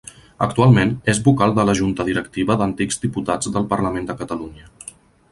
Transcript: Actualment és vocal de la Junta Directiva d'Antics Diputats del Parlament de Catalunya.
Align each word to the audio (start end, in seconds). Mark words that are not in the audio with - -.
Actualment 0.43 0.93
és 1.11 1.17
vocal 1.25 1.51
de 1.59 1.65
la 1.69 1.75
Junta 1.79 2.05
Directiva 2.07 2.55
d'Antics 2.61 2.97
Diputats 3.03 3.51
del 3.57 3.67
Parlament 3.75 4.09
de 4.13 4.17
Catalunya. 4.23 4.67